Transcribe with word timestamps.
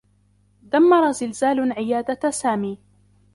دمّر 0.61 1.11
زلزال 1.11 1.71
عيادة 1.71 2.29
سامي. 2.31 2.79